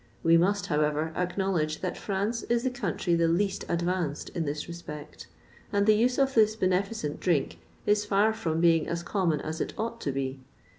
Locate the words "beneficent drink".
6.55-7.59